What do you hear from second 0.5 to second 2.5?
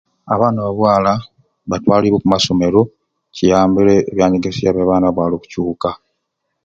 ba bwala batwaliibwe omu